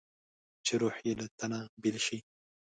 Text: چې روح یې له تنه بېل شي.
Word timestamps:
چې 0.65 0.73
روح 0.81 0.95
یې 1.05 1.13
له 1.19 1.25
تنه 1.39 1.59
بېل 1.81 1.97
شي. 2.05 2.17